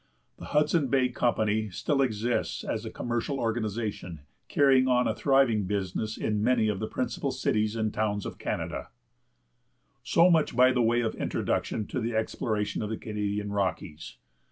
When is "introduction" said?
11.13-11.85